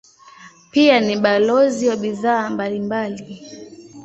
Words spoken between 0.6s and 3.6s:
Pia ni balozi wa bidhaa mbalimbali.